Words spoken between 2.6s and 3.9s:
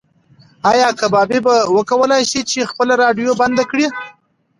خپله راډیو بنده کړي؟